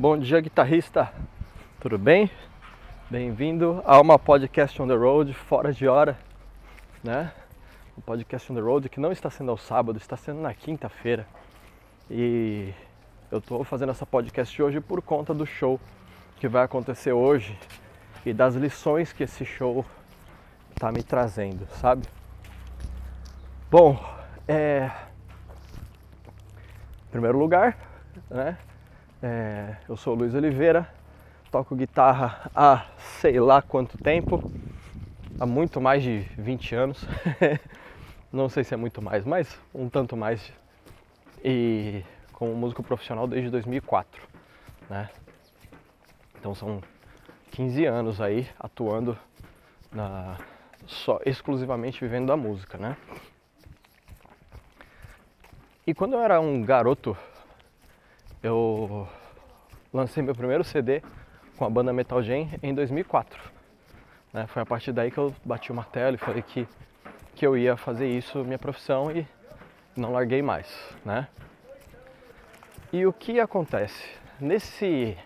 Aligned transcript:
Bom 0.00 0.16
dia, 0.16 0.40
guitarrista. 0.40 1.12
Tudo 1.78 1.98
bem? 1.98 2.30
Bem-vindo 3.10 3.82
a 3.84 4.00
uma 4.00 4.18
podcast 4.18 4.80
on 4.80 4.88
the 4.88 4.94
road, 4.94 5.34
fora 5.34 5.74
de 5.74 5.86
hora, 5.86 6.16
né? 7.04 7.30
Um 7.98 8.00
podcast 8.00 8.50
on 8.50 8.54
the 8.54 8.62
road 8.62 8.88
que 8.88 8.98
não 8.98 9.12
está 9.12 9.28
sendo 9.28 9.50
ao 9.50 9.58
sábado, 9.58 9.98
está 9.98 10.16
sendo 10.16 10.40
na 10.40 10.54
quinta-feira. 10.54 11.26
E 12.10 12.72
eu 13.30 13.40
estou 13.40 13.62
fazendo 13.62 13.90
essa 13.90 14.06
podcast 14.06 14.62
hoje 14.62 14.80
por 14.80 15.02
conta 15.02 15.34
do 15.34 15.44
show 15.44 15.78
que 16.38 16.48
vai 16.48 16.64
acontecer 16.64 17.12
hoje 17.12 17.54
e 18.24 18.32
das 18.32 18.54
lições 18.54 19.12
que 19.12 19.24
esse 19.24 19.44
show 19.44 19.84
está 20.70 20.90
me 20.90 21.02
trazendo, 21.02 21.66
sabe? 21.72 22.08
Bom, 23.70 24.02
é... 24.48 24.90
em 27.06 27.10
primeiro 27.10 27.38
lugar, 27.38 27.76
né? 28.30 28.56
É, 29.22 29.76
eu 29.86 29.98
sou 29.98 30.14
o 30.14 30.16
Luiz 30.16 30.34
Oliveira, 30.34 30.88
toco 31.50 31.76
guitarra 31.76 32.50
há 32.54 32.86
sei 33.20 33.38
lá 33.38 33.60
quanto 33.60 33.98
tempo, 33.98 34.42
há 35.38 35.44
muito 35.44 35.78
mais 35.78 36.02
de 36.02 36.20
20 36.38 36.74
anos. 36.74 37.04
Não 38.32 38.48
sei 38.48 38.64
se 38.64 38.72
é 38.72 38.78
muito 38.78 39.02
mais, 39.02 39.26
mas 39.26 39.60
um 39.74 39.90
tanto 39.90 40.16
mais. 40.16 40.50
E 41.44 42.02
como 42.32 42.54
músico 42.54 42.82
profissional 42.82 43.26
desde 43.26 43.50
2004, 43.50 44.26
né? 44.88 45.10
Então 46.38 46.54
são 46.54 46.80
15 47.50 47.84
anos 47.84 48.22
aí 48.22 48.48
atuando 48.58 49.18
na, 49.92 50.38
só 50.86 51.20
exclusivamente 51.26 52.00
vivendo 52.00 52.28
da 52.28 52.38
música, 52.38 52.78
né? 52.78 52.96
E 55.86 55.92
quando 55.92 56.14
eu 56.14 56.20
era 56.20 56.40
um 56.40 56.62
garoto 56.62 57.14
eu 58.42 59.06
lancei 59.92 60.22
meu 60.22 60.34
primeiro 60.34 60.62
CD 60.62 61.02
com 61.56 61.64
a 61.64 61.70
banda 61.70 61.92
Metal 61.92 62.22
Gen 62.22 62.50
em 62.62 62.72
2004. 62.72 63.40
Né? 64.32 64.46
Foi 64.46 64.62
a 64.62 64.66
partir 64.66 64.92
daí 64.92 65.10
que 65.10 65.18
eu 65.18 65.34
bati 65.44 65.72
o 65.72 65.74
martelo 65.74 66.14
e 66.14 66.18
falei 66.18 66.42
que, 66.42 66.66
que 67.34 67.46
eu 67.46 67.56
ia 67.56 67.76
fazer 67.76 68.08
isso 68.08 68.44
minha 68.44 68.58
profissão 68.58 69.10
e 69.10 69.26
não 69.96 70.12
larguei 70.12 70.42
mais. 70.42 70.68
Né? 71.04 71.26
E 72.92 73.04
o 73.04 73.12
que 73.12 73.40
acontece? 73.40 74.02
Nesse, 74.40 75.16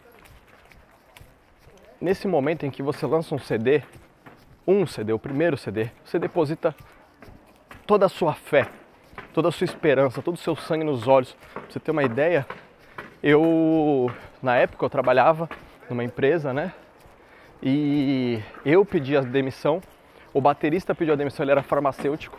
nesse 2.00 2.26
momento 2.26 2.64
em 2.64 2.70
que 2.70 2.82
você 2.82 3.06
lança 3.06 3.34
um 3.34 3.38
CD, 3.38 3.82
um 4.66 4.86
CD, 4.86 5.12
o 5.12 5.18
primeiro 5.18 5.56
CD, 5.56 5.90
você 6.04 6.18
deposita 6.18 6.74
toda 7.86 8.06
a 8.06 8.08
sua 8.08 8.34
fé, 8.34 8.70
toda 9.34 9.48
a 9.48 9.52
sua 9.52 9.66
esperança, 9.66 10.22
todo 10.22 10.34
o 10.34 10.38
seu 10.38 10.56
sangue 10.56 10.84
nos 10.84 11.06
olhos. 11.06 11.36
Pra 11.52 11.62
você 11.68 11.78
ter 11.78 11.90
uma 11.90 12.02
ideia, 12.02 12.46
eu, 13.22 14.10
na 14.44 14.56
época, 14.56 14.84
eu 14.84 14.90
trabalhava 14.90 15.48
numa 15.88 16.04
empresa, 16.04 16.52
né? 16.52 16.72
E 17.62 18.42
eu 18.64 18.84
pedi 18.84 19.16
a 19.16 19.22
demissão, 19.22 19.80
o 20.34 20.40
baterista 20.40 20.94
pediu 20.94 21.14
a 21.14 21.16
demissão, 21.16 21.42
ele 21.42 21.52
era 21.52 21.62
farmacêutico. 21.62 22.38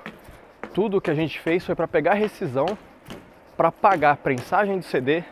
Tudo 0.71 1.01
que 1.01 1.09
a 1.09 1.15
gente 1.15 1.39
fez 1.39 1.65
foi 1.65 1.73
para 1.73 1.87
pegar 1.87 2.11
a 2.11 2.15
rescisão, 2.15 2.77
para 3.57 3.71
pagar 3.71 4.11
a 4.11 4.15
prensagem 4.15 4.77
do 4.77 4.85
CD, 4.85 5.23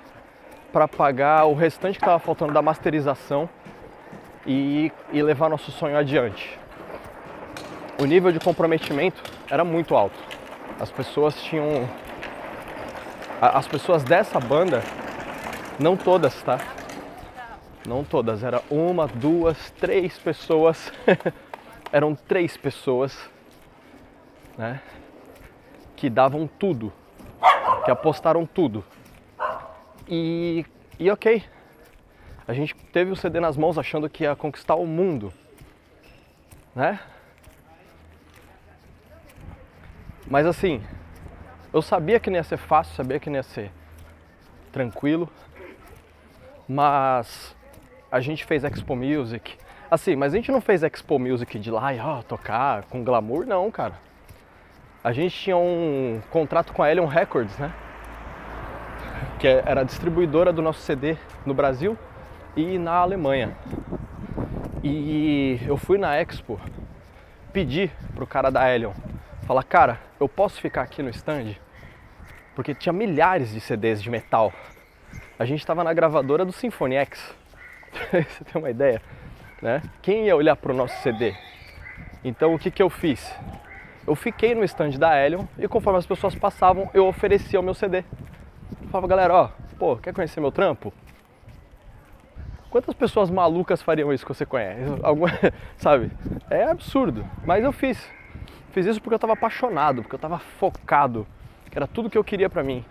para 0.71 0.87
pagar 0.87 1.45
o 1.45 1.53
restante 1.53 1.99
que 1.99 2.03
estava 2.03 2.17
faltando 2.17 2.51
da 2.51 2.61
masterização 2.61 3.47
e, 4.47 4.91
e 5.11 5.21
levar 5.21 5.49
nosso 5.49 5.71
sonho 5.71 5.95
adiante. 5.95 6.57
O 8.01 8.05
nível 8.05 8.31
de 8.31 8.39
comprometimento 8.39 9.21
era 9.47 9.63
muito 9.63 9.95
alto. 9.95 10.17
As 10.79 10.89
pessoas 10.89 11.39
tinham. 11.43 11.87
As 13.39 13.67
pessoas 13.67 14.03
dessa 14.03 14.39
banda 14.39 14.81
não 15.79 15.97
todas, 15.97 16.41
tá? 16.43 16.59
Não 17.87 18.03
todas, 18.03 18.43
era 18.43 18.61
uma, 18.69 19.07
duas, 19.07 19.71
três 19.71 20.17
pessoas. 20.17 20.91
Eram 21.91 22.15
três 22.15 22.55
pessoas, 22.57 23.29
né? 24.57 24.81
Que 25.95 26.09
davam 26.09 26.47
tudo, 26.47 26.91
que 27.85 27.91
apostaram 27.91 28.45
tudo. 28.45 28.83
E, 30.07 30.65
e 30.99 31.09
ok, 31.11 31.43
a 32.47 32.53
gente 32.53 32.75
teve 32.91 33.11
o 33.11 33.15
CD 33.15 33.39
nas 33.39 33.57
mãos 33.57 33.77
achando 33.77 34.09
que 34.09 34.23
ia 34.23 34.35
conquistar 34.35 34.75
o 34.75 34.85
mundo, 34.85 35.31
né? 36.75 36.99
Mas 40.27 40.45
assim, 40.45 40.81
eu 41.71 41.81
sabia 41.81 42.19
que 42.19 42.29
não 42.29 42.37
ia 42.37 42.43
ser 42.43 42.57
fácil, 42.57 42.95
sabia 42.95 43.19
que 43.19 43.29
não 43.29 43.37
ia 43.37 43.43
ser 43.43 43.71
tranquilo, 44.71 45.29
mas 46.67 47.55
a 48.11 48.19
gente 48.19 48.45
fez 48.45 48.63
Expo 48.63 48.95
Music. 48.95 49.57
Assim, 49.89 50.15
mas 50.15 50.33
a 50.33 50.37
gente 50.37 50.51
não 50.51 50.61
fez 50.61 50.83
Expo 50.83 51.19
Music 51.19 51.59
de 51.59 51.69
lá 51.69 51.93
e 51.93 51.99
ó, 51.99 52.21
tocar 52.21 52.83
com 52.83 53.03
glamour, 53.03 53.45
não, 53.45 53.69
cara. 53.69 53.93
A 55.03 55.11
gente 55.11 55.35
tinha 55.35 55.57
um 55.57 56.21
contrato 56.31 56.73
com 56.73 56.81
a 56.81 56.89
Elion 56.89 57.05
Records, 57.05 57.57
né? 57.57 57.73
Que 59.39 59.47
era 59.47 59.81
a 59.81 59.83
distribuidora 59.83 60.53
do 60.53 60.61
nosso 60.61 60.79
CD 60.81 61.17
no 61.45 61.53
Brasil 61.53 61.97
e 62.55 62.77
na 62.77 62.93
Alemanha. 62.93 63.55
E 64.83 65.59
eu 65.65 65.77
fui 65.77 65.97
na 65.97 66.15
Expo 66.15 66.59
pedir 67.51 67.91
pro 68.15 68.25
cara 68.25 68.49
da 68.49 68.73
Elion, 68.73 68.93
falar, 69.45 69.63
cara, 69.63 69.99
eu 70.19 70.27
posso 70.27 70.59
ficar 70.59 70.81
aqui 70.81 71.03
no 71.03 71.09
stand? 71.09 71.55
Porque 72.55 72.73
tinha 72.73 72.91
milhares 72.91 73.51
de 73.51 73.59
CDs 73.59 74.01
de 74.01 74.09
metal 74.09 74.51
a 75.37 75.45
gente 75.45 75.59
estava 75.59 75.83
na 75.83 75.93
gravadora 75.93 76.45
do 76.45 76.51
Symphony 76.51 76.95
X. 76.95 77.35
Você 78.11 78.43
tem 78.43 78.61
uma 78.61 78.69
ideia? 78.69 79.01
Né? 79.61 79.81
Quem 80.01 80.25
ia 80.25 80.35
olhar 80.35 80.55
para 80.55 80.71
o 80.71 80.75
nosso 80.75 80.95
CD? 81.01 81.33
Então 82.23 82.53
o 82.53 82.59
que, 82.59 82.69
que 82.69 82.81
eu 82.81 82.89
fiz? 82.89 83.33
Eu 84.05 84.15
fiquei 84.15 84.53
no 84.53 84.63
stand 84.63 84.91
da 84.91 85.17
Helion 85.17 85.45
e 85.57 85.67
conforme 85.67 85.99
as 85.99 86.05
pessoas 86.05 86.35
passavam, 86.35 86.89
eu 86.93 87.07
oferecia 87.07 87.59
o 87.59 87.63
meu 87.63 87.73
CD. 87.73 87.99
Eu 88.81 88.89
falava, 88.89 89.07
galera, 89.07 89.33
ó, 89.33 89.49
pô, 89.79 89.95
quer 89.95 90.13
conhecer 90.13 90.39
meu 90.41 90.51
trampo? 90.51 90.93
Quantas 92.69 92.93
pessoas 92.95 93.29
malucas 93.29 93.81
fariam 93.81 94.11
isso 94.11 94.25
que 94.25 94.33
você 94.33 94.45
conhece? 94.45 94.81
Alguma, 95.03 95.29
sabe? 95.77 96.11
É 96.49 96.63
absurdo, 96.63 97.25
mas 97.45 97.63
eu 97.63 97.71
fiz. 97.71 98.03
Fiz 98.71 98.85
isso 98.85 98.99
porque 98.99 99.13
eu 99.13 99.17
estava 99.17 99.33
apaixonado, 99.33 100.01
porque 100.01 100.15
eu 100.15 100.17
estava 100.17 100.39
focado, 100.39 101.27
era 101.75 101.87
tudo 101.87 102.09
que 102.09 102.17
eu 102.17 102.23
queria 102.23 102.49
para 102.49 102.63
mim. 102.63 102.83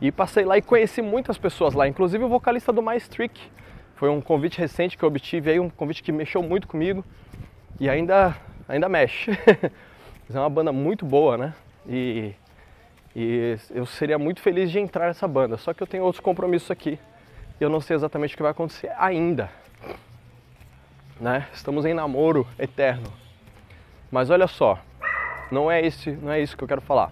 E 0.00 0.12
passei 0.12 0.44
lá 0.44 0.56
e 0.56 0.62
conheci 0.62 1.02
muitas 1.02 1.36
pessoas 1.36 1.74
lá, 1.74 1.88
inclusive 1.88 2.22
o 2.22 2.28
vocalista 2.28 2.72
do 2.72 2.80
My 2.80 2.96
Streak. 2.96 3.40
Foi 3.96 4.08
um 4.08 4.20
convite 4.20 4.58
recente 4.58 4.96
que 4.96 5.02
eu 5.02 5.08
obtive 5.08 5.50
aí, 5.50 5.58
um 5.58 5.68
convite 5.68 6.02
que 6.04 6.12
mexeu 6.12 6.40
muito 6.40 6.68
comigo 6.68 7.04
e 7.80 7.88
ainda, 7.88 8.36
ainda 8.68 8.88
mexe. 8.88 9.32
é 10.32 10.38
uma 10.38 10.48
banda 10.48 10.72
muito 10.72 11.04
boa, 11.04 11.36
né? 11.36 11.54
E, 11.84 12.32
e 13.14 13.56
eu 13.70 13.84
seria 13.86 14.18
muito 14.18 14.40
feliz 14.40 14.70
de 14.70 14.78
entrar 14.78 15.08
nessa 15.08 15.26
banda, 15.26 15.56
só 15.56 15.74
que 15.74 15.82
eu 15.82 15.86
tenho 15.86 16.04
outros 16.04 16.20
compromissos 16.20 16.70
aqui 16.70 16.96
e 17.60 17.64
eu 17.64 17.68
não 17.68 17.80
sei 17.80 17.96
exatamente 17.96 18.34
o 18.34 18.36
que 18.36 18.42
vai 18.42 18.52
acontecer 18.52 18.92
ainda. 18.96 19.50
Né? 21.20 21.48
Estamos 21.52 21.84
em 21.84 21.92
namoro 21.92 22.46
eterno. 22.56 23.12
Mas 24.12 24.30
olha 24.30 24.46
só, 24.46 24.78
não 25.50 25.68
é 25.68 25.84
esse, 25.84 26.12
não 26.12 26.30
é 26.30 26.40
isso 26.40 26.56
que 26.56 26.62
eu 26.62 26.68
quero 26.68 26.80
falar. 26.80 27.10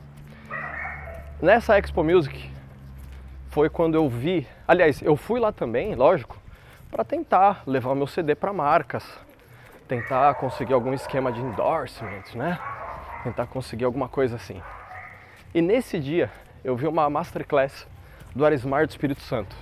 Nessa 1.43 1.77
Expo 1.77 2.05
Music 2.05 2.56
foi 3.56 3.71
quando 3.71 3.94
eu 3.94 4.06
vi. 4.06 4.47
Aliás, 4.69 5.00
eu 5.00 5.17
fui 5.17 5.41
lá 5.41 5.50
também, 5.50 5.94
lógico, 5.94 6.37
para 6.91 7.03
tentar 7.03 7.62
levar 7.67 7.94
meu 7.94 8.06
CD 8.06 8.34
para 8.34 8.53
marcas, 8.53 9.03
tentar 9.89 10.34
conseguir 10.34 10.75
algum 10.75 10.93
esquema 10.93 11.33
de 11.33 11.41
endorsement, 11.41 12.34
né? 12.34 12.59
Tentar 13.25 13.47
conseguir 13.47 13.87
alguma 13.87 14.11
coisa 14.11 14.37
assim. 14.37 14.61
E 15.55 15.62
nesse 15.62 15.99
dia 15.99 16.31
eu 16.62 16.77
vi 16.77 16.87
uma 16.87 17.09
masterclass 17.09 17.87
do 18.34 18.45
Arismar 18.45 18.87
do 18.87 18.91
Espírito 18.91 19.22
Santo. 19.22 19.57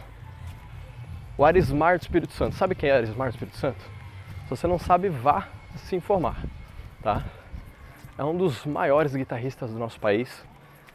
O 1.39 1.45
Arismar 1.45 1.97
do 1.97 2.03
Espírito 2.03 2.33
Santo. 2.33 2.57
Sabe 2.57 2.75
quem 2.75 2.91
é 2.91 2.97
Arismar 2.97 3.29
do 3.29 3.35
Espírito 3.35 3.57
Santo? 3.59 3.81
Se 4.43 4.51
você 4.51 4.67
não 4.67 4.81
sabe, 4.81 5.09
vá 5.09 5.47
se 5.77 5.95
informar, 5.95 6.43
tá? 7.01 7.23
É 8.19 8.25
um 8.25 8.37
dos 8.37 8.67
maiores 8.67 9.15
guitarristas 9.15 9.71
do 9.71 9.79
nosso 9.79 10.01
país, 10.01 10.45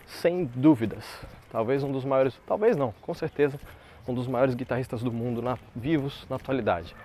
sem 0.05 0.43
dúvidas. 0.43 1.05
Talvez 1.51 1.83
um 1.83 1.91
dos 1.91 2.05
maiores, 2.05 2.39
talvez 2.45 2.77
não, 2.77 2.93
com 3.01 3.13
certeza, 3.13 3.59
um 4.07 4.13
dos 4.13 4.27
maiores 4.27 4.55
guitarristas 4.55 5.01
do 5.01 5.11
mundo 5.11 5.41
na, 5.41 5.57
vivos 5.75 6.25
na 6.29 6.35
atualidade. 6.35 6.95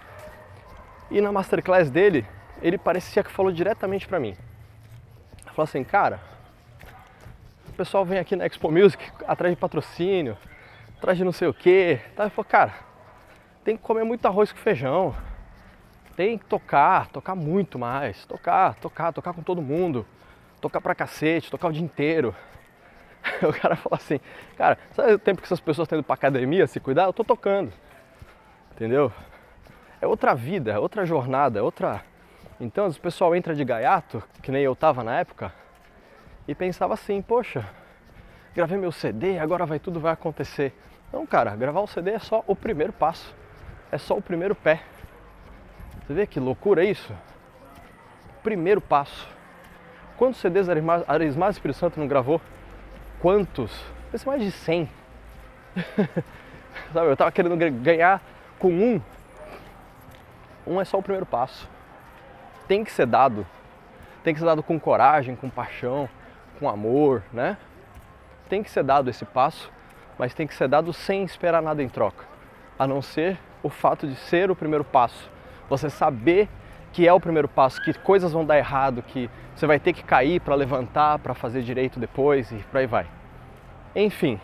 E 1.11 1.21
na 1.21 1.33
masterclass 1.33 1.91
dele, 1.91 2.27
ele 2.63 2.79
parecia 2.79 3.23
que 3.23 3.31
falou 3.31 3.53
diretamente 3.53 4.07
para 4.07 4.19
mim. 4.19 4.37
Falou 5.47 5.65
assim, 5.65 5.85
cara, 5.85 6.21
o 7.69 7.73
pessoal 7.73 8.05
vem 8.05 8.19
aqui 8.19 8.37
na 8.37 8.47
Expo 8.47 8.71
Music 8.71 9.05
atrás 9.27 9.55
de 9.55 9.61
patrocínio, 9.61 10.37
atrás 10.97 11.17
de 11.19 11.25
não 11.25 11.33
sei 11.33 11.49
o 11.49 11.55
quê. 11.55 12.01
Tá? 12.17 12.25
Ele 12.25 12.31
falou, 12.31 12.49
cara, 12.49 12.75
tem 13.65 13.77
que 13.77 13.83
comer 13.83 14.05
muito 14.05 14.27
arroz 14.27 14.53
com 14.53 14.59
feijão. 14.59 15.15
Tem 16.17 16.39
que 16.39 16.45
tocar, 16.45 17.09
tocar 17.09 17.35
muito 17.35 17.79
mais. 17.79 18.25
Tocar, 18.27 18.75
tocar, 18.77 19.13
tocar 19.13 19.33
com 19.33 19.43
todo 19.43 19.61
mundo. 19.61 20.07
Tocar 20.61 20.81
pra 20.81 20.95
cacete, 20.95 21.51
tocar 21.51 21.69
o 21.69 21.73
dia 21.73 21.83
inteiro. 21.83 22.35
O 23.43 23.53
cara 23.53 23.77
fala 23.77 23.97
assim, 23.97 24.21
cara, 24.57 24.79
sabe 24.93 25.15
o 25.15 25.19
tempo 25.19 25.41
que 25.41 25.47
essas 25.47 25.61
pessoas 25.61 25.87
estão 25.87 25.99
indo 25.99 26.05
pra 26.05 26.15
academia 26.15 26.67
se 26.67 26.81
cuidar? 26.81 27.05
Eu 27.05 27.13
tô 27.13 27.25
tocando. 27.25 27.73
Entendeu? 28.73 29.13
É 30.01 30.07
outra 30.07 30.35
vida, 30.35 30.73
é 30.73 30.79
outra 30.79 31.07
jornada, 31.07 31.59
é 31.59 31.63
outra. 31.63 32.03
Então, 32.61 32.87
o 32.89 33.01
pessoal 33.01 33.35
entra 33.35 33.55
de 33.55 33.65
gaiato, 33.65 34.23
que 34.43 34.51
nem 34.51 34.63
eu 34.63 34.77
tava 34.77 35.03
na 35.03 35.19
época, 35.19 35.53
e 36.47 36.55
pensava 36.55 36.95
assim, 36.95 37.21
poxa, 37.23 37.65
gravei 38.55 38.79
meu 38.79 38.93
CD, 38.93 39.39
agora 39.39 39.67
vai 39.67 39.79
tudo 39.79 39.99
vai 39.99 40.13
acontecer. 40.13 40.73
Não, 41.13 41.27
cara, 41.27 41.55
gravar 41.57 41.81
o 41.81 41.87
CD 41.87 42.13
é 42.13 42.19
só 42.19 42.45
o 42.47 42.55
primeiro 42.55 42.93
passo. 42.93 43.35
É 43.91 43.99
só 43.99 44.17
o 44.17 44.23
primeiro 44.23 44.55
pé. 44.55 44.83
Você 46.07 46.13
vê 46.13 46.27
que 46.27 46.41
loucura 46.41 46.85
isso? 46.85 47.13
Primeiro 48.43 48.81
passo. 48.81 49.29
Quantos 50.17 50.41
CDs 50.41 50.69
Arismar 50.69 51.51
Espírito 51.51 51.79
Santo 51.79 51.99
não 51.99 52.07
gravou? 52.07 52.41
Quantos? 53.25 53.73
Esse 54.13 54.27
mais 54.27 54.43
de 54.43 54.51
100. 54.51 54.87
Sabe, 56.93 57.07
eu 57.07 57.17
tava 57.17 57.33
querendo 57.33 57.57
ganhar 57.81 58.21
com 58.59 58.69
um. 58.69 59.01
Um 60.67 60.79
é 60.79 60.85
só 60.85 60.99
o 60.99 61.03
primeiro 61.03 61.25
passo. 61.25 61.67
Tem 62.69 62.85
que 62.85 62.93
ser 62.93 63.07
dado. 63.07 63.47
Tem 64.23 64.35
que 64.35 64.41
ser 64.41 64.45
dado 64.45 64.63
com 64.63 64.79
coragem, 64.79 65.35
com 65.35 65.49
paixão, 65.49 66.07
com 66.59 66.69
amor, 66.69 67.23
né? 67.33 67.57
Tem 68.47 68.63
que 68.63 68.71
ser 68.71 68.85
dado 68.85 69.09
esse 69.09 69.25
passo, 69.25 69.73
mas 70.19 70.35
tem 70.35 70.47
que 70.47 70.55
ser 70.55 70.69
dado 70.69 70.93
sem 70.93 71.25
esperar 71.25 71.63
nada 71.63 71.83
em 71.83 71.89
troca. 71.89 72.27
A 72.79 72.87
não 72.87 73.01
ser 73.01 73.39
o 73.63 73.71
fato 73.71 74.07
de 74.07 74.17
ser 74.17 74.51
o 74.51 74.55
primeiro 74.55 74.85
passo. 74.85 75.31
Você 75.71 75.89
saber 75.89 76.47
que 76.95 77.09
é 77.09 77.13
o 77.13 77.19
primeiro 77.19 77.49
passo, 77.49 77.83
que 77.83 77.93
coisas 77.93 78.33
vão 78.33 78.45
dar 78.45 78.57
errado, 78.57 79.03
que 79.03 79.29
você 79.53 79.67
vai 79.67 79.81
ter 79.81 79.93
que 79.93 80.05
cair 80.05 80.41
para 80.41 80.55
levantar, 80.55 81.19
para 81.19 81.35
fazer 81.35 81.61
direito 81.61 81.99
depois 81.99 82.53
e 82.53 82.57
por 82.71 82.79
aí 82.79 82.87
vai. 82.87 83.05
Enfim, 83.97 84.41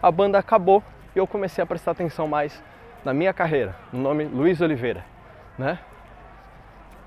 a 0.00 0.08
banda 0.12 0.38
acabou 0.38 0.84
e 1.16 1.18
eu 1.18 1.26
comecei 1.26 1.62
a 1.62 1.66
prestar 1.66 1.90
atenção 1.90 2.28
mais 2.28 2.62
na 3.04 3.12
minha 3.12 3.32
carreira, 3.32 3.74
no 3.92 4.00
nome 4.00 4.24
Luiz 4.24 4.60
Oliveira, 4.60 5.04
né? 5.58 5.80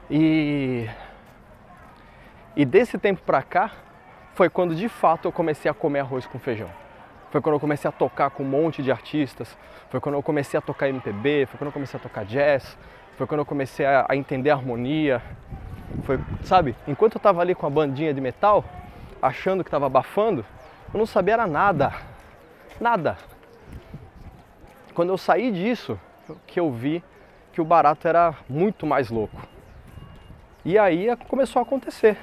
E 0.10 0.90
e 2.58 2.66
desse 2.66 2.98
tempo 2.98 3.22
para 3.22 3.42
cá 3.42 3.72
foi 4.34 4.50
quando 4.50 4.76
de 4.76 4.90
fato 4.90 5.30
eu 5.30 5.32
comecei 5.32 5.72
a 5.72 5.74
comer 5.74 6.00
arroz 6.00 6.26
com 6.26 6.38
feijão. 6.38 6.70
Foi 7.32 7.40
quando 7.40 7.56
eu 7.56 7.60
comecei 7.60 7.88
a 7.88 7.92
tocar 7.92 8.30
com 8.32 8.44
um 8.44 8.48
monte 8.48 8.84
de 8.84 8.92
artistas, 8.92 9.58
foi 9.90 10.02
quando 10.02 10.16
eu 10.16 10.24
comecei 10.24 10.58
a 10.58 10.62
tocar 10.62 10.90
MPB, 10.90 11.46
foi 11.46 11.58
quando 11.58 11.68
eu 11.68 11.74
comecei 11.74 11.98
a 11.98 12.04
tocar 12.04 12.26
jazz, 12.26 12.78
foi 13.18 13.26
quando 13.26 13.40
eu 13.40 13.46
comecei 13.46 13.86
a, 13.86 14.06
a 14.10 14.16
entender 14.16 14.50
a 14.50 14.56
harmonia. 14.56 15.22
Foi, 16.04 16.20
sabe, 16.44 16.76
enquanto 16.88 17.16
eu 17.16 17.20
estava 17.20 17.42
ali 17.42 17.56
com 17.56 17.66
a 17.66 17.70
bandinha 17.70 18.14
de 18.14 18.20
metal, 18.20 18.64
achando 19.22 19.64
que 19.64 19.70
estava 19.70 19.86
abafando, 19.86 20.46
eu 20.94 20.98
não 20.98 21.06
sabia 21.06 21.36
era 21.36 21.48
nada. 21.48 21.94
Nada. 22.80 23.18
Quando 24.94 25.10
eu 25.10 25.18
saí 25.18 25.52
disso, 25.52 26.00
que 26.46 26.60
eu 26.60 26.72
vi 26.72 27.04
que 27.54 27.62
o 27.62 27.66
barato 27.66 28.08
era 28.08 28.36
muito 28.50 28.86
mais 28.86 29.10
louco. 29.10 29.42
E 30.64 30.78
aí 30.78 31.08
começou 31.30 31.60
a 31.60 31.64
acontecer. 31.64 32.18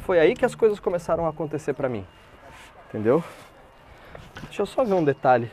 Foi 0.00 0.18
aí 0.18 0.34
que 0.34 0.44
as 0.44 0.54
coisas 0.54 0.78
começaram 0.78 1.26
a 1.26 1.30
acontecer 1.30 1.72
para 1.72 1.88
mim. 1.88 2.06
Entendeu? 2.88 3.22
Deixa 4.44 4.62
eu 4.62 4.66
só 4.66 4.84
ver 4.84 4.94
um 4.94 5.04
detalhe 5.04 5.50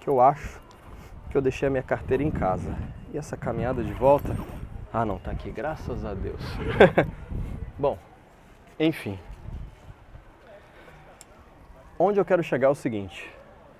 que 0.00 0.08
eu 0.08 0.20
acho 0.20 0.60
que 1.30 1.36
eu 1.36 1.42
deixei 1.42 1.68
a 1.68 1.70
minha 1.70 1.82
carteira 1.82 2.22
em 2.22 2.30
casa. 2.30 2.74
E 3.12 3.18
essa 3.18 3.36
caminhada 3.36 3.84
de 3.84 3.92
volta? 3.92 4.34
Ah, 4.90 5.04
não, 5.04 5.18
tá 5.18 5.32
aqui, 5.32 5.50
graças 5.50 6.02
a 6.02 6.14
Deus. 6.14 6.40
Bom, 7.78 7.98
enfim. 8.80 9.18
Onde 11.98 12.18
eu 12.18 12.24
quero 12.24 12.42
chegar 12.42 12.68
é 12.68 12.70
o 12.70 12.74
seguinte. 12.74 13.30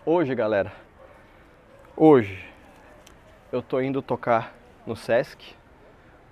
Hoje, 0.05 0.34
galera, 0.34 0.70
hoje 1.96 2.46
eu 3.50 3.62
tô 3.62 3.81
indo 3.81 4.02
tocar 4.02 4.52
no 4.87 4.94
SESC 4.94 5.55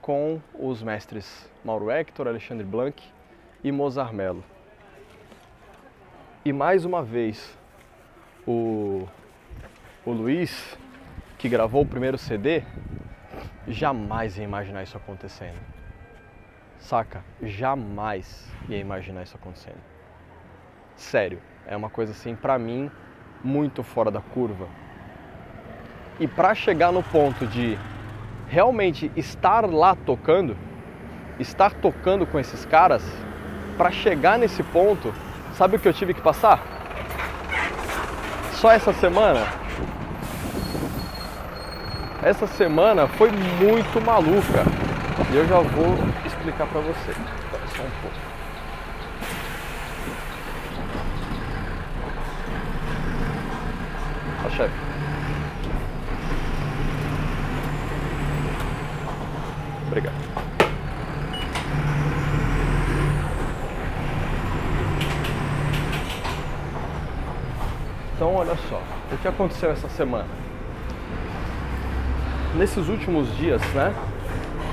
com 0.03 0.39
os 0.53 0.83
mestres 0.83 1.51
Mauro 1.65 1.91
Hector, 1.91 2.29
Alexandre 2.29 2.67
Blanc 2.67 3.03
e 3.65 3.73
Mozart 3.73 4.13
Mello. 4.13 4.45
E 6.45 6.53
mais 6.53 6.85
uma 6.85 7.03
vez, 7.03 7.57
o, 8.47 9.09
o 10.05 10.13
Luiz 10.13 10.77
que 11.41 11.49
gravou 11.49 11.81
o 11.81 11.87
primeiro 11.87 12.19
CD, 12.19 12.63
jamais 13.67 14.37
ia 14.37 14.45
imaginar 14.45 14.83
isso 14.83 14.95
acontecendo. 14.95 15.59
Saca? 16.79 17.25
Jamais 17.43 18.47
ia 18.69 18.77
imaginar 18.77 19.23
isso 19.23 19.37
acontecendo. 19.37 19.81
Sério, 20.97 21.41
é 21.67 21.75
uma 21.75 21.89
coisa 21.89 22.13
assim, 22.13 22.37
pra 22.37 22.59
mim, 22.59 22.91
muito 23.43 23.83
fora 23.83 24.11
da 24.11 24.21
curva. 24.21 24.69
E 26.19 26.29
para 26.29 26.55
chegar 26.55 26.93
no 26.93 27.03
ponto 27.03 27.47
de 27.47 27.79
realmente 28.47 29.11
estar 29.17 29.65
lá 29.65 29.95
tocando, 29.97 30.55
estar 31.39 31.73
tocando 31.73 32.27
com 32.27 32.39
esses 32.39 32.67
caras, 32.67 33.03
para 33.79 33.91
chegar 33.91 34.39
nesse 34.39 34.63
ponto, 34.63 35.11
sabe 35.55 35.77
o 35.77 35.79
que 35.79 35.89
eu 35.89 35.95
tive 35.95 36.13
que 36.13 36.21
passar? 36.21 36.63
Só 38.53 38.71
essa 38.71 38.93
semana 38.93 39.70
essa 42.23 42.47
semana 42.47 43.09
foi 43.09 43.31
muito 43.31 44.01
maluca 44.01 44.65
e 45.33 45.37
eu 45.37 45.47
já 45.47 45.61
vou 45.61 45.97
explicar 46.27 46.67
para 46.67 46.81
você. 46.81 47.11
Espera 47.11 47.67
só 47.77 47.83
um 47.83 47.91
pouco. 48.03 48.17
Ó, 54.45 54.51
chefe. 54.51 54.75
Obrigado. 59.87 60.15
Então, 68.15 68.35
olha 68.35 68.55
só, 68.69 68.83
o 69.11 69.17
que 69.17 69.27
aconteceu 69.27 69.71
essa 69.71 69.89
semana? 69.89 70.50
Nesses 72.57 72.89
últimos 72.89 73.35
dias, 73.37 73.61
né? 73.75 73.93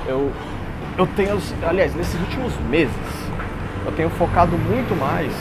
Eu, 0.07 0.31
eu 0.97 1.07
tenho, 1.15 1.37
aliás, 1.67 1.93
nesses 1.95 2.19
últimos 2.19 2.53
meses, 2.69 2.93
eu 3.85 3.91
tenho 3.91 4.09
focado 4.11 4.57
muito 4.57 4.97
mais 4.99 5.31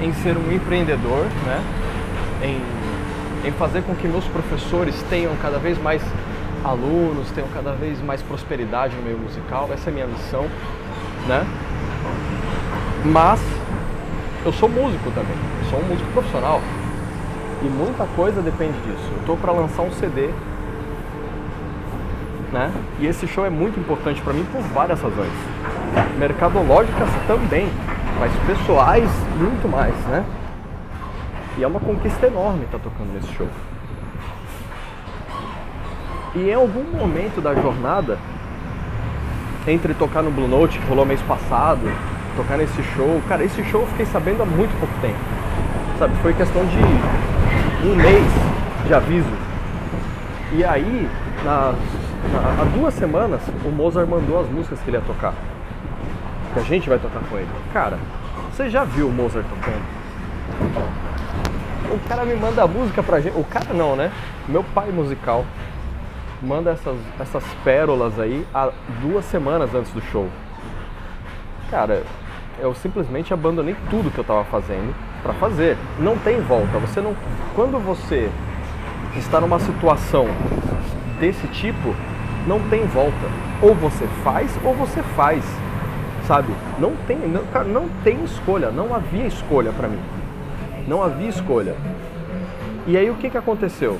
em 0.00 0.12
ser 0.14 0.36
um 0.36 0.52
empreendedor, 0.52 1.26
né? 1.46 1.62
Em, 2.42 3.48
em 3.48 3.52
fazer 3.52 3.82
com 3.82 3.94
que 3.94 4.08
meus 4.08 4.24
professores 4.26 5.00
tenham 5.08 5.34
cada 5.36 5.58
vez 5.58 5.80
mais 5.80 6.02
alunos, 6.64 7.30
tenham 7.30 7.48
cada 7.50 7.72
vez 7.72 8.00
mais 8.02 8.22
prosperidade 8.22 8.94
no 8.96 9.02
meio 9.02 9.18
musical. 9.18 9.68
Essa 9.72 9.90
é 9.90 9.92
a 9.92 9.94
minha 9.94 10.06
missão, 10.06 10.46
né? 11.26 11.46
Mas 13.04 13.40
eu 14.44 14.52
sou 14.52 14.68
músico 14.68 15.10
também, 15.10 15.36
sou 15.70 15.78
um 15.78 15.84
músico 15.84 16.10
profissional 16.12 16.60
e 17.62 17.66
muita 17.66 18.04
coisa 18.16 18.42
depende 18.42 18.74
disso. 18.80 19.08
Eu 19.12 19.20
estou 19.20 19.36
para 19.36 19.52
lançar 19.52 19.82
um 19.82 19.92
CD 19.92 20.30
né? 22.52 22.70
E 23.00 23.06
esse 23.06 23.26
show 23.26 23.44
é 23.46 23.50
muito 23.50 23.80
importante 23.80 24.20
para 24.20 24.32
mim 24.32 24.44
por 24.52 24.60
várias 24.60 25.00
razões. 25.00 25.32
Mercadológicas 26.18 27.08
também, 27.26 27.68
mas 28.20 28.32
pessoais 28.46 29.08
muito 29.38 29.68
mais, 29.68 29.94
né? 30.06 30.24
E 31.56 31.64
é 31.64 31.66
uma 31.66 31.80
conquista 31.80 32.26
enorme 32.26 32.64
estar 32.64 32.78
tá 32.78 32.84
tocando 32.84 33.12
nesse 33.12 33.32
show. 33.34 33.48
E 36.34 36.48
em 36.48 36.54
algum 36.54 36.84
momento 36.96 37.40
da 37.40 37.54
jornada, 37.54 38.18
entre 39.66 39.92
tocar 39.94 40.22
no 40.22 40.30
Blue 40.30 40.48
Note, 40.48 40.78
que 40.78 40.86
rolou 40.86 41.04
mês 41.04 41.20
passado, 41.22 41.80
tocar 42.36 42.56
nesse 42.56 42.82
show, 42.94 43.20
cara, 43.28 43.44
esse 43.44 43.62
show 43.64 43.82
eu 43.82 43.86
fiquei 43.88 44.06
sabendo 44.06 44.42
há 44.42 44.46
muito 44.46 44.78
pouco 44.78 44.94
tempo. 45.00 45.18
Sabe, 45.98 46.14
foi 46.22 46.32
questão 46.32 46.64
de 46.64 47.86
um 47.86 47.94
mês 47.94 48.32
de 48.86 48.94
aviso. 48.94 49.28
E 50.52 50.64
aí, 50.64 51.08
nas 51.44 51.76
há 52.60 52.64
duas 52.76 52.94
semanas 52.94 53.40
o 53.64 53.68
Mozart 53.68 54.08
mandou 54.08 54.40
as 54.40 54.48
músicas 54.48 54.80
que 54.80 54.90
ele 54.90 54.96
ia 54.96 55.02
tocar. 55.02 55.34
Que 56.54 56.60
a 56.60 56.62
gente 56.62 56.88
vai 56.88 56.98
tocar 56.98 57.20
com 57.28 57.36
ele. 57.36 57.48
Cara, 57.72 57.98
você 58.50 58.68
já 58.68 58.84
viu 58.84 59.08
o 59.08 59.12
Mozart 59.12 59.46
tocando? 59.48 60.02
O 61.90 62.08
cara 62.08 62.24
me 62.24 62.34
manda 62.36 62.62
a 62.62 62.66
música 62.66 63.02
pra 63.02 63.20
gente. 63.20 63.36
O 63.36 63.44
cara 63.44 63.72
não, 63.74 63.96
né? 63.96 64.12
Meu 64.48 64.62
pai 64.62 64.90
musical 64.90 65.44
manda 66.42 66.70
essas, 66.70 66.96
essas 67.20 67.44
pérolas 67.62 68.18
aí 68.18 68.46
há 68.52 68.70
duas 69.00 69.24
semanas 69.24 69.74
antes 69.74 69.92
do 69.92 70.00
show. 70.00 70.28
Cara, 71.70 72.02
eu 72.58 72.74
simplesmente 72.74 73.32
abandonei 73.32 73.76
tudo 73.90 74.10
que 74.10 74.18
eu 74.18 74.24
tava 74.24 74.44
fazendo 74.44 74.94
para 75.22 75.32
fazer. 75.34 75.76
Não 75.98 76.16
tem 76.18 76.40
volta. 76.40 76.78
Você 76.78 77.00
não. 77.00 77.14
Quando 77.54 77.78
você 77.78 78.30
está 79.16 79.40
numa 79.40 79.58
situação 79.58 80.26
desse 81.18 81.46
tipo, 81.48 81.94
não 82.46 82.60
tem 82.68 82.84
volta. 82.86 83.28
Ou 83.60 83.74
você 83.74 84.06
faz 84.24 84.50
ou 84.64 84.74
você 84.74 85.02
faz, 85.14 85.44
sabe? 86.26 86.52
Não 86.78 86.94
tem, 87.06 87.18
não, 87.18 87.44
cara, 87.46 87.64
não 87.64 87.88
tem 88.02 88.22
escolha, 88.24 88.70
não 88.70 88.94
havia 88.94 89.26
escolha 89.26 89.72
para 89.72 89.88
mim. 89.88 90.00
Não 90.86 91.02
havia 91.02 91.28
escolha. 91.28 91.76
E 92.86 92.96
aí 92.96 93.08
o 93.10 93.14
que, 93.14 93.30
que 93.30 93.38
aconteceu? 93.38 93.98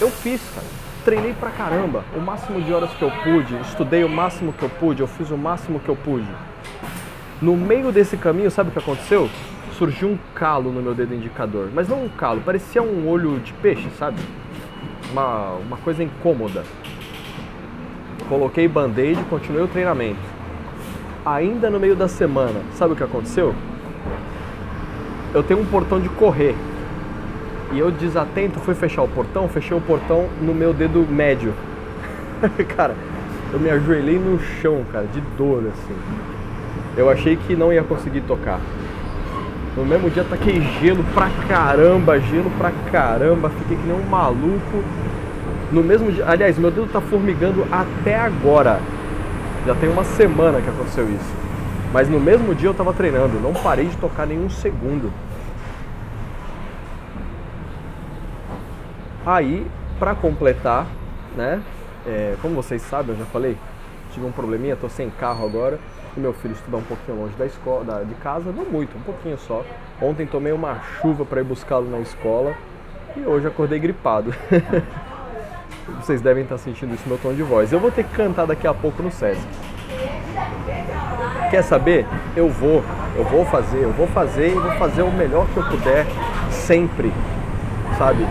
Eu 0.00 0.08
fiz, 0.10 0.40
cara. 0.54 0.66
Treinei 1.04 1.34
pra 1.34 1.50
caramba, 1.50 2.04
o 2.16 2.20
máximo 2.20 2.62
de 2.62 2.72
horas 2.72 2.90
que 2.92 3.02
eu 3.02 3.10
pude, 3.10 3.56
estudei 3.62 4.04
o 4.04 4.08
máximo 4.08 4.52
que 4.52 4.62
eu 4.62 4.68
pude, 4.68 5.00
eu 5.00 5.08
fiz 5.08 5.32
o 5.32 5.36
máximo 5.36 5.80
que 5.80 5.88
eu 5.88 5.96
pude. 5.96 6.28
No 7.40 7.56
meio 7.56 7.90
desse 7.90 8.16
caminho, 8.16 8.52
sabe 8.52 8.70
o 8.70 8.72
que 8.72 8.78
aconteceu? 8.78 9.28
Surgiu 9.76 10.10
um 10.10 10.18
calo 10.32 10.70
no 10.70 10.80
meu 10.80 10.94
dedo 10.94 11.12
indicador. 11.12 11.70
Mas 11.74 11.88
não 11.88 12.04
um 12.04 12.08
calo, 12.08 12.40
parecia 12.40 12.80
um 12.80 13.08
olho 13.08 13.40
de 13.40 13.52
peixe, 13.54 13.88
sabe? 13.98 14.20
Uma, 15.10 15.54
uma 15.54 15.76
coisa 15.78 16.04
incômoda. 16.04 16.62
Coloquei 18.32 18.66
band-aid 18.66 19.20
e 19.20 19.24
continuei 19.24 19.62
o 19.62 19.68
treinamento. 19.68 20.16
Ainda 21.22 21.68
no 21.68 21.78
meio 21.78 21.94
da 21.94 22.08
semana, 22.08 22.62
sabe 22.72 22.94
o 22.94 22.96
que 22.96 23.04
aconteceu? 23.04 23.54
Eu 25.34 25.42
tenho 25.42 25.60
um 25.60 25.66
portão 25.66 26.00
de 26.00 26.08
correr. 26.08 26.54
E 27.72 27.78
eu 27.78 27.90
desatento 27.90 28.58
fui 28.58 28.74
fechar 28.74 29.02
o 29.02 29.08
portão, 29.08 29.46
fechei 29.50 29.76
o 29.76 29.82
portão 29.82 30.30
no 30.40 30.54
meu 30.54 30.72
dedo 30.72 31.06
médio. 31.06 31.52
cara, 32.74 32.94
eu 33.52 33.60
me 33.60 33.68
ajoelhei 33.68 34.18
no 34.18 34.40
chão, 34.40 34.82
cara, 34.90 35.04
de 35.12 35.20
dor 35.36 35.64
assim. 35.70 35.94
Eu 36.96 37.10
achei 37.10 37.36
que 37.36 37.54
não 37.54 37.70
ia 37.70 37.82
conseguir 37.82 38.22
tocar. 38.22 38.60
No 39.76 39.84
mesmo 39.84 40.08
dia 40.08 40.24
taquei 40.24 40.58
gelo 40.80 41.04
pra 41.12 41.28
caramba, 41.46 42.18
gelo 42.18 42.50
pra 42.56 42.72
caramba, 42.90 43.50
fiquei 43.50 43.76
que 43.76 43.82
nem 43.82 43.94
um 43.94 44.08
maluco. 44.08 44.82
No 45.72 45.82
mesmo 45.82 46.12
dia, 46.12 46.28
aliás, 46.28 46.58
meu 46.58 46.70
dedo 46.70 46.86
tá 46.92 47.00
formigando 47.00 47.66
até 47.72 48.14
agora. 48.14 48.78
Já 49.66 49.74
tem 49.74 49.88
uma 49.88 50.04
semana 50.04 50.60
que 50.60 50.68
aconteceu 50.68 51.08
isso. 51.08 51.34
Mas 51.90 52.10
no 52.10 52.20
mesmo 52.20 52.54
dia 52.54 52.68
eu 52.68 52.74
tava 52.74 52.92
treinando, 52.92 53.40
não 53.40 53.54
parei 53.54 53.86
de 53.86 53.96
tocar 53.96 54.26
nenhum 54.26 54.50
segundo. 54.50 55.10
Aí, 59.24 59.66
para 59.98 60.14
completar, 60.14 60.86
né? 61.34 61.62
É, 62.06 62.34
como 62.42 62.54
vocês 62.54 62.82
sabem, 62.82 63.14
eu 63.14 63.20
já 63.20 63.24
falei, 63.26 63.56
tive 64.12 64.26
um 64.26 64.32
probleminha, 64.32 64.76
tô 64.76 64.90
sem 64.90 65.08
carro 65.08 65.46
agora. 65.46 65.78
E 66.14 66.20
meu 66.20 66.34
filho 66.34 66.52
estuda 66.52 66.76
um 66.76 66.82
pouquinho 66.82 67.16
longe 67.16 67.34
da 67.36 67.46
escola, 67.46 67.82
da, 67.82 68.02
de 68.02 68.14
casa, 68.16 68.52
não 68.52 68.66
muito, 68.66 68.94
um 68.98 69.00
pouquinho 69.00 69.38
só. 69.38 69.64
Ontem 70.02 70.26
tomei 70.26 70.52
uma 70.52 70.80
chuva 71.00 71.24
para 71.24 71.40
ir 71.40 71.44
buscá-lo 71.44 71.88
na 71.90 72.00
escola 72.00 72.54
e 73.16 73.20
hoje 73.20 73.46
acordei 73.46 73.78
gripado. 73.78 74.34
vocês 76.00 76.20
devem 76.20 76.42
estar 76.42 76.58
sentindo 76.58 76.94
isso 76.94 77.02
no 77.04 77.10
meu 77.10 77.18
tom 77.18 77.32
de 77.32 77.42
voz. 77.42 77.72
Eu 77.72 77.80
vou 77.80 77.90
ter 77.90 78.04
que 78.04 78.14
cantar 78.14 78.46
daqui 78.46 78.66
a 78.66 78.74
pouco 78.74 79.02
no 79.02 79.10
Sesc. 79.10 79.42
Quer 81.50 81.62
saber? 81.62 82.06
Eu 82.34 82.48
vou, 82.48 82.82
eu 83.16 83.24
vou 83.24 83.44
fazer, 83.44 83.82
eu 83.82 83.92
vou 83.92 84.06
fazer 84.06 84.48
e 84.48 84.54
vou 84.54 84.72
fazer 84.72 85.02
o 85.02 85.10
melhor 85.10 85.46
que 85.48 85.56
eu 85.56 85.64
puder 85.64 86.06
sempre, 86.50 87.12
sabe? 87.98 88.26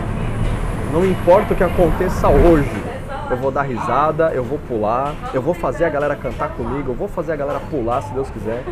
Não 0.92 1.06
importa 1.06 1.54
o 1.54 1.56
que 1.56 1.64
aconteça 1.64 2.28
hoje, 2.28 2.82
eu 3.30 3.36
vou 3.36 3.50
dar 3.50 3.62
risada, 3.62 4.32
eu 4.34 4.44
vou 4.44 4.58
pular, 4.58 5.14
eu 5.32 5.40
vou 5.40 5.54
fazer 5.54 5.84
a 5.84 5.88
galera 5.88 6.16
cantar 6.16 6.50
comigo, 6.50 6.90
eu 6.90 6.94
vou 6.94 7.08
fazer 7.08 7.32
a 7.32 7.36
galera 7.36 7.60
pular 7.70 8.02
se 8.02 8.12
Deus 8.12 8.28
quiser. 8.28 8.62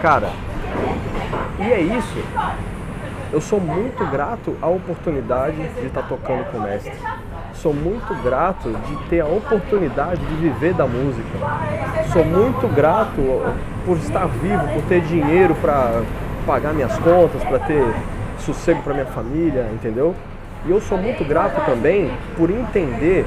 Cara, 0.00 0.30
e 1.58 1.72
é 1.72 1.80
isso. 1.80 2.22
Eu 3.32 3.40
sou 3.40 3.58
muito 3.58 4.04
grato 4.10 4.56
à 4.60 4.68
oportunidade 4.68 5.56
de 5.56 5.86
estar 5.86 6.02
tocando 6.02 6.44
com 6.52 6.58
o 6.58 6.60
mestre. 6.60 6.92
Sou 7.54 7.72
muito 7.72 8.14
grato 8.22 8.70
de 8.70 8.96
ter 9.08 9.20
a 9.20 9.26
oportunidade 9.26 10.20
de 10.24 10.34
viver 10.36 10.74
da 10.74 10.86
música. 10.86 11.38
Sou 12.12 12.24
muito 12.24 12.66
grato 12.74 13.20
por 13.84 13.96
estar 13.98 14.26
vivo, 14.26 14.66
por 14.68 14.82
ter 14.88 15.00
dinheiro 15.02 15.54
para 15.56 16.02
pagar 16.46 16.72
minhas 16.72 16.96
contas, 16.98 17.42
para 17.44 17.58
ter 17.60 17.84
sossego 18.38 18.82
para 18.82 18.94
minha 18.94 19.06
família, 19.06 19.68
entendeu? 19.72 20.14
E 20.66 20.70
eu 20.70 20.80
sou 20.80 20.96
muito 20.96 21.24
grato 21.24 21.64
também 21.64 22.10
por 22.36 22.50
entender 22.50 23.26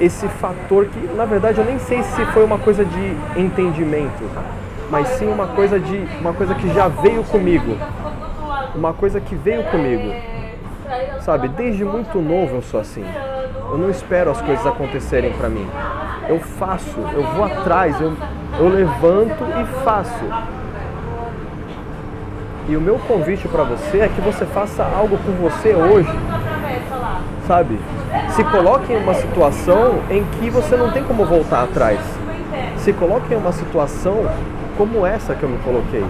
esse 0.00 0.26
fator 0.28 0.86
que, 0.86 0.98
na 1.14 1.24
verdade, 1.24 1.58
eu 1.58 1.64
nem 1.64 1.78
sei 1.78 2.02
se 2.02 2.24
foi 2.26 2.44
uma 2.44 2.58
coisa 2.58 2.84
de 2.84 3.16
entendimento, 3.36 4.24
mas 4.90 5.08
sim 5.08 5.26
uma 5.26 5.48
coisa 5.48 5.78
de 5.78 6.06
uma 6.20 6.32
coisa 6.32 6.54
que 6.54 6.72
já 6.72 6.88
veio 6.88 7.22
comigo, 7.24 7.76
uma 8.74 8.92
coisa 8.92 9.20
que 9.20 9.34
veio 9.34 9.64
comigo, 9.64 10.12
sabe? 11.24 11.48
Desde 11.48 11.84
muito 11.84 12.20
novo 12.20 12.56
eu 12.56 12.62
sou 12.62 12.78
assim. 12.80 13.04
Eu 13.70 13.78
não 13.78 13.90
espero 13.90 14.30
as 14.30 14.40
coisas 14.40 14.64
acontecerem 14.66 15.32
para 15.32 15.48
mim. 15.48 15.66
Eu 16.28 16.38
faço, 16.38 17.00
eu 17.12 17.22
vou 17.34 17.44
atrás, 17.44 17.98
eu, 18.00 18.12
eu 18.58 18.68
levanto 18.68 19.42
e 19.60 19.84
faço. 19.84 20.24
E 22.68 22.76
o 22.76 22.80
meu 22.80 22.98
convite 23.00 23.48
para 23.48 23.64
você 23.64 24.00
é 24.00 24.08
que 24.08 24.20
você 24.20 24.46
faça 24.46 24.84
algo 24.84 25.18
por 25.18 25.50
você 25.50 25.74
hoje. 25.74 26.08
Sabe? 27.46 27.78
Se 28.30 28.44
coloque 28.44 28.92
em 28.92 28.96
uma 28.96 29.14
situação 29.14 30.00
em 30.10 30.24
que 30.24 30.48
você 30.50 30.76
não 30.76 30.90
tem 30.90 31.02
como 31.04 31.24
voltar 31.24 31.64
atrás. 31.64 32.00
Se 32.78 32.92
coloque 32.92 33.32
em 33.34 33.36
uma 33.36 33.52
situação 33.52 34.24
como 34.76 35.04
essa 35.06 35.34
que 35.34 35.42
eu 35.42 35.48
me 35.48 35.58
coloquei. 35.58 36.04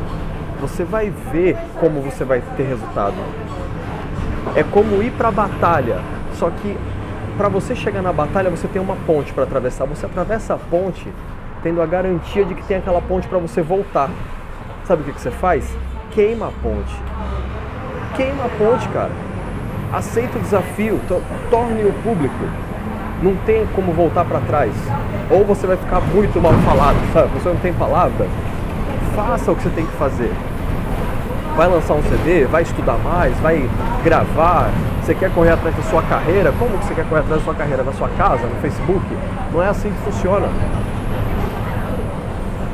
Você 0.61 0.85
vai 0.85 1.12
ver 1.33 1.56
como 1.80 2.00
você 2.00 2.25
vai 2.25 2.42
ter 2.56 2.64
resultado. 2.64 3.14
É 4.56 4.62
como 4.62 5.02
ir 5.02 5.10
para 5.12 5.28
a 5.28 5.32
batalha, 5.32 6.00
só 6.34 6.50
que 6.50 6.76
para 7.36 7.48
você 7.48 7.74
chegar 7.74 8.02
na 8.02 8.12
batalha 8.12 8.50
você 8.50 8.68
tem 8.68 8.80
uma 8.80 8.96
ponte 9.06 9.32
para 9.32 9.44
atravessar. 9.44 9.86
Você 9.86 10.06
atravessa 10.06 10.54
a 10.54 10.58
ponte 10.58 11.06
tendo 11.62 11.80
a 11.80 11.86
garantia 11.86 12.44
de 12.44 12.54
que 12.54 12.62
tem 12.62 12.76
aquela 12.76 13.00
ponte 13.00 13.26
para 13.26 13.38
você 13.38 13.62
voltar. 13.62 14.10
Sabe 14.84 15.02
o 15.02 15.04
que, 15.04 15.12
que 15.12 15.20
você 15.20 15.30
faz? 15.30 15.74
queima 16.14 16.46
a 16.46 16.50
ponte. 16.62 16.94
Queima 18.16 18.44
a 18.44 18.48
ponte, 18.48 18.88
cara. 18.88 19.10
Aceita 19.92 20.38
o 20.38 20.40
desafio, 20.40 21.00
torne-o 21.50 21.92
público. 22.02 22.44
Não 23.22 23.34
tem 23.44 23.66
como 23.74 23.92
voltar 23.92 24.24
para 24.24 24.40
trás. 24.40 24.72
Ou 25.30 25.44
você 25.44 25.66
vai 25.66 25.76
ficar 25.76 26.00
muito 26.00 26.40
mal 26.40 26.52
falado, 26.64 26.96
sabe? 27.12 27.28
Você 27.34 27.48
não 27.48 27.56
tem 27.56 27.72
palavra. 27.72 28.26
Faça 29.14 29.50
o 29.50 29.56
que 29.56 29.62
você 29.62 29.70
tem 29.70 29.86
que 29.86 29.92
fazer. 29.92 30.30
Vai 31.56 31.68
lançar 31.68 31.94
um 31.94 32.02
CD, 32.02 32.46
vai 32.46 32.62
estudar 32.62 32.99
mais, 32.99 33.38
vai 33.38 33.68
gravar. 34.02 34.70
Você 35.00 35.14
quer 35.14 35.30
correr 35.32 35.50
atrás 35.50 35.76
da 35.76 35.82
sua 35.84 36.02
carreira? 36.02 36.52
Como 36.58 36.76
que 36.78 36.84
você 36.87 36.94
quer 36.94 37.04
correr 37.04 37.20
atrás 37.20 37.40
da 37.40 37.44
sua 37.44 37.54
carreira? 37.54 37.82
Na 37.84 37.92
sua 37.92 38.08
casa, 38.08 38.44
no 38.46 38.56
Facebook? 38.56 39.04
Não 39.52 39.62
é 39.62 39.68
assim 39.68 39.90
que 39.90 39.99
funciona. 39.99 40.49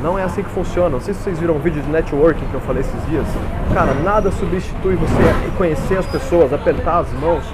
Não 0.03 0.19
é 0.19 0.23
assim 0.23 0.43
que 0.43 0.49
funciona. 0.51 0.89
Não 0.89 1.01
sei 1.01 1.13
se 1.13 1.21
vocês 1.21 1.39
viram 1.39 1.57
um 1.57 1.59
vídeo 1.59 1.83
de 1.83 1.91
networking 1.91 2.47
que 2.47 2.55
eu 2.55 2.61
falei 2.61 2.81
esses 2.81 3.07
dias. 3.07 3.27
Cara, 3.75 3.93
nada 4.03 4.31
substitui 4.31 4.97
você 4.97 5.51
conhecer 5.59 5.99
as 5.99 6.07
pessoas, 6.07 6.53
apertar 6.53 7.01
as 7.01 7.13
mãos, 7.21 7.45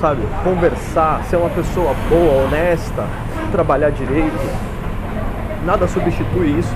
sabe? 0.00 0.22
Conversar, 0.42 1.22
ser 1.24 1.36
uma 1.36 1.50
pessoa 1.50 1.94
boa, 2.08 2.44
honesta, 2.44 3.04
trabalhar 3.52 3.90
direito. 3.90 4.50
Nada 5.64 5.86
substitui 5.86 6.58
isso, 6.58 6.74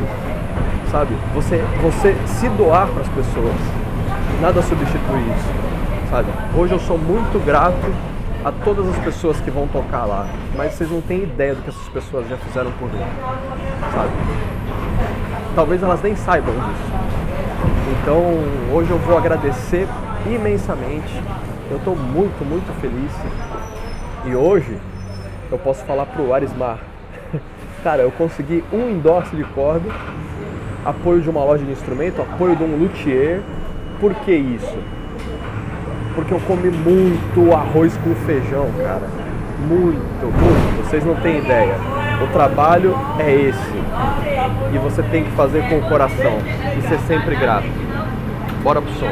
sabe? 0.95 1.13
Você, 1.35 1.57
você 1.83 2.15
se 2.25 2.49
doar 2.51 2.87
para 2.87 3.03
as 3.03 3.09
pessoas. 3.09 3.55
Nada 4.41 4.63
substitui 4.63 5.23
isso, 5.23 6.09
sabe? 6.09 6.29
Hoje 6.57 6.73
eu 6.73 6.79
sou 6.79 6.97
muito 6.97 7.45
grato 7.45 7.93
a 8.45 8.53
todas 8.53 8.89
as 8.89 8.99
pessoas 8.99 9.41
que 9.41 9.51
vão 9.51 9.67
tocar 9.67 10.05
lá, 10.05 10.29
mas 10.57 10.75
vocês 10.75 10.89
não 10.89 11.01
têm 11.01 11.25
ideia 11.25 11.57
do 11.57 11.63
que 11.63 11.71
essas 11.71 11.89
pessoas 11.89 12.29
já 12.29 12.37
fizeram 12.37 12.71
por 12.73 12.93
mim, 12.93 13.05
sabe? 13.93 14.11
talvez 15.57 15.83
elas 15.83 16.01
nem 16.01 16.15
saibam 16.15 16.55
disso. 16.55 16.93
Então 18.01 18.23
hoje 18.73 18.91
eu 18.91 18.99
vou 18.99 19.19
agradecer 19.19 19.89
imensamente. 20.27 21.21
Eu 21.71 21.79
estou 21.79 21.97
muito, 21.97 22.45
muito 22.45 22.73
feliz. 22.81 23.13
E 24.27 24.37
hoje 24.37 24.79
eu 25.51 25.59
posso 25.59 25.85
falar 25.85 26.07
pro 26.07 26.33
Arismar. 26.33 26.79
Cara, 27.83 28.03
eu 28.03 28.13
consegui 28.13 28.63
um 28.73 28.91
endorse 28.91 29.35
de 29.35 29.45
corda, 29.45 29.91
apoio 30.85 31.21
de 31.21 31.31
uma 31.31 31.43
loja 31.43 31.65
de 31.65 31.73
instrumento, 31.73 32.21
apoio 32.21 32.55
de 32.55 32.63
um 32.63 32.77
luthier. 32.77 33.41
Por 34.01 34.15
que 34.17 34.33
isso? 34.33 34.79
Porque 36.15 36.33
eu 36.33 36.41
comi 36.41 36.71
muito 36.71 37.53
arroz 37.55 37.97
com 37.99 38.15
feijão, 38.27 38.69
cara. 38.83 39.09
Muito, 39.67 40.27
muito. 40.27 40.85
Vocês 40.85 41.05
não 41.05 41.17
têm 41.17 41.39
ideia. 41.39 41.75
O 42.23 42.27
trabalho 42.33 42.95
é 43.19 43.33
esse. 43.33 43.75
E 44.73 44.79
você 44.79 45.03
tem 45.05 45.25
que 45.25 45.31
fazer 45.33 45.69
com 45.69 45.79
o 45.79 45.89
coração 45.89 46.39
e 46.79 46.83
ser 46.83 46.99
sempre 47.01 47.35
grato. 47.37 47.67
Bora 48.63 48.81
pro 48.81 48.93
som. 48.93 49.11